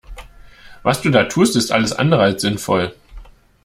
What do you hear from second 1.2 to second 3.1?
tust ist alles andere als sinnvoll.